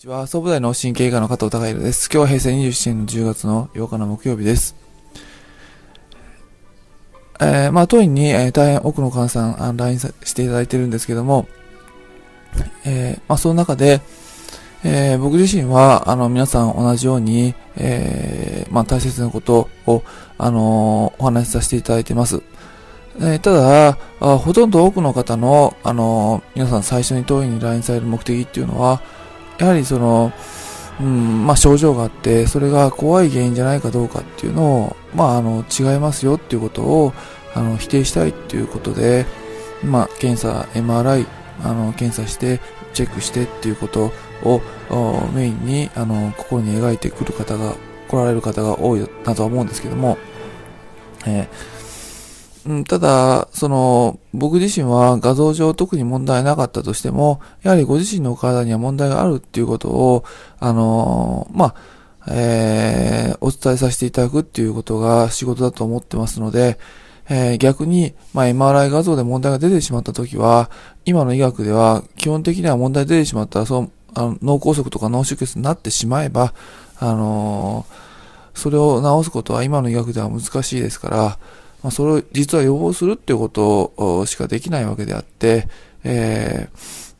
[0.00, 2.08] ちは、総武大の神経科の加藤孝弘です。
[2.10, 4.74] 今日は平成27年の10月の8日の木曜日です。
[7.38, 11.48] えー、まあ、当院に、えー、大変多くの患者さん、あ LINE していただいてるんですけども、
[12.86, 14.00] えー、まあ、その中で、
[14.84, 20.02] えー、僕自身は、あの、皆さん同じように、えー、まあ、大切なことを、
[20.38, 22.40] あのお話しさせていただいてます。
[23.18, 29.02] えー、ただあ、ほとんど多くの方の、あの皆さん最初に当院に LINE される目的っていうのは、
[29.60, 30.32] やはりその、
[31.00, 37.12] うん、まあ症状があって、それが怖い原因じゃないかどうかっていうのを、まああの、違いますよっていうことを、
[37.54, 39.26] あの、否定したいっていうことで、
[39.84, 41.26] まあ検査、MRI、
[41.62, 42.60] あの、検査して、
[42.94, 44.60] チェックしてっていうことを
[45.32, 47.74] メインに、あの、心に描いてくる方が、
[48.08, 50.18] 来られる方が多いなとは思うんですけども、
[51.26, 51.79] えー
[52.66, 60.24] うん、ただ、その、僕自身は画像上特に問題なかったとしても、やはりご自身の体には問題があるっていうことを、
[60.58, 61.74] あのまあ、
[62.28, 66.78] えー、お伝えさせていただくっていうことが仕事だと思ってますので、
[67.30, 70.70] えー、逆に、まあ、MRI 画像で問題が出てしまったときは、
[71.06, 76.52] 今の医学では基本的には問題出てしまったら、そう、あの脳梗塞とか脳出血になってしまえば、
[76.98, 77.86] あの、
[78.54, 81.38] それを治すことは今の医学では難しいですから、
[81.82, 85.68] まあ、それを実は予防するっていうことしかできないわけであって、
[86.04, 87.10] えー、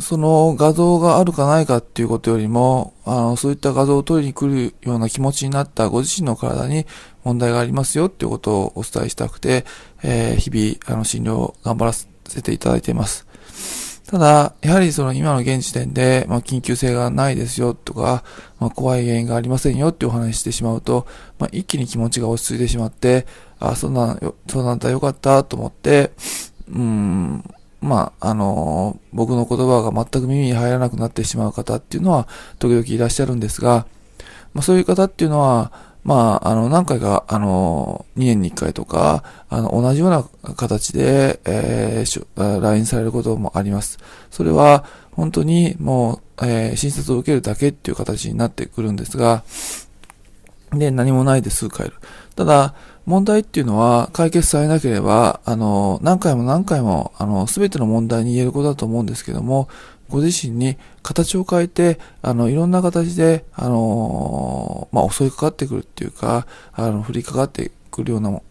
[0.00, 6.86] その画像があるかないかっていうことよりも、あの、そういった画像を取りに来るような気持ちになったご自身の体に
[7.24, 9.64] 問題がありますよっていうことをお伝えしたくて、
[10.02, 12.06] えー、日々、あの、診療を頑張らせ
[12.42, 13.26] ていただいています。
[14.06, 18.24] ただ、やはりその今の現時点で、まあ、緊急性がないですよとか、
[18.58, 21.06] まあ、怖い原因がありませんよってお話してしまうと、
[21.38, 23.26] まあ、一気に気持ちが落ち着いてしまって、
[23.58, 26.12] あ、そんな、そうなんだよかったと思って、
[26.68, 27.44] うん、
[27.80, 32.28] まあ、あのー、僕の言葉が全く耳に入らなくなってしまう方っていうのは、
[32.58, 33.86] 時々いらっしゃるんですが、
[34.52, 35.72] まあ、そういう方っていうのは、
[36.04, 40.24] まあ、あの、何回か、あの、2年に1回とか、あの、同じような
[40.54, 43.98] 形で、えー、LINE されることもあります。
[44.30, 49.44] それは、本当にもう、えー、診察を受けるだけっていう形になってくるんですが、
[50.72, 51.92] で、何もないですぐ帰る。
[52.34, 52.74] ただ、
[53.06, 59.68] 問題っていうのは解決されなければ、あの、何回も何回も、あの、すべての問題に言えることだと思うんですけども、
[60.08, 68.44] ご自身に形を変えて、あの、いろんな形で、あの、まあ、襲いかかってくるっていうか、あの、降りかかってくるようなも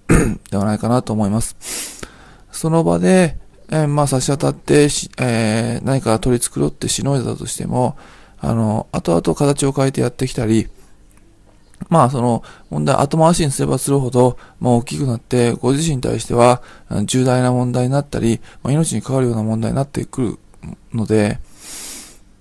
[0.50, 2.06] ではないかなと思います。
[2.52, 3.38] その場で、
[3.70, 7.96] えー、まあ、差し当たってし、えー、何か取り繕ってしのいだとしても、
[8.38, 10.68] あの、後々形を変えてやってきたり、
[11.88, 16.62] まあ、その問題後回しにすればするほど、まあ、大きくなって、ご自身に対しては
[17.04, 20.38] 重大な問題になったり、まあ、命に関わるような問題になってくる
[20.92, 21.38] ので、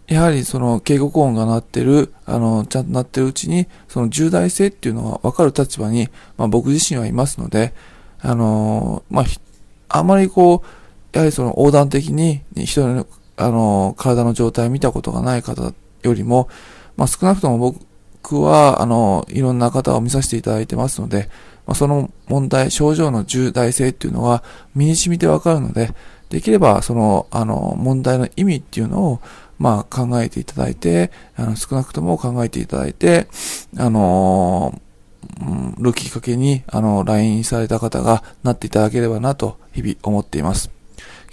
[0.07, 7.73] やはりその警告音が鳴ってる、あの、ちゃんと鳴ってるうちに、その重大性っていうのは分かる立場に、まあ僕自身はいますので、
[8.19, 9.25] あの、まあ、
[9.99, 13.07] あまりこう、やはりその横断的に人の、
[13.37, 15.73] あの、体の状態を見たことがない方
[16.03, 16.49] よりも、
[16.97, 17.83] まあ少なくとも僕
[18.33, 21.29] は、あの、いろんな方を見させていただいてますので、
[21.65, 24.43] まあ、その問題、症状の重大性っていうのは
[24.75, 25.91] 身に染みてわかるので、
[26.29, 29.19] できれば、その、あの、問題の意味っていうのを、
[29.57, 33.27] まあ、考えていただいて、あの、少なくとも考えていただいて、
[33.77, 34.79] あの、
[35.41, 40.74] うん、るきっかけに、あの、LINE された方がなっていただければなと、日々思っています。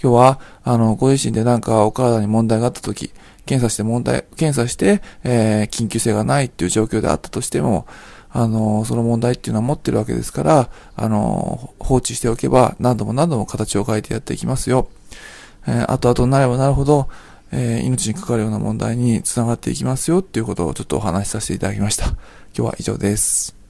[0.03, 3.13] 今日は、あの、ご自身でなんかお体に問題があったとき、
[3.45, 7.87] 検査して問題、検査して、えー、緊急性がないっていう状況であったとしても、
[8.29, 14.89] あの、その問題っていうのは持ってるわけですから、あの、放置しておけば何度も何度も形を変えてやっていきますよ。
[15.67, 17.07] えー、後々になればなるほど、
[17.53, 22.07] えー、命にかかるような問題につながっていきますよっていうことをちょっとお話しさせていただきました。
[22.07, 22.17] 今
[22.55, 23.62] 日は以上です。